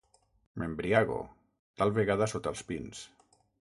[0.61, 1.17] M'embriago,
[1.81, 3.05] tal vegada sota els pins.